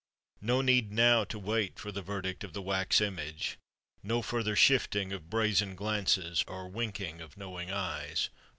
No 0.41 0.61
need 0.63 0.91
now 0.91 1.23
to 1.25 1.37
wait 1.37 1.77
for 1.77 1.91
the 1.91 2.01
verdict 2.01 2.43
of 2.43 2.53
the 2.53 2.61
wax 2.63 2.99
image; 3.01 3.59
no 4.01 4.23
further 4.23 4.55
shifting 4.55 5.13
of 5.13 5.29
brazen 5.29 5.75
glances, 5.75 6.43
or 6.47 6.67
winking 6.67 7.21
of 7.21 7.37
knowing 7.37 7.69
eyes. 7.71 8.31